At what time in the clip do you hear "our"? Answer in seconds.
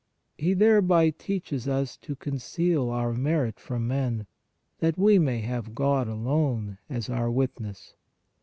2.89-3.13, 7.07-7.29